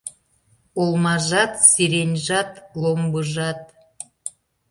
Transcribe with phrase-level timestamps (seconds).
[0.81, 2.51] Олмажат, сиреньжат,
[2.81, 3.61] ломбыжат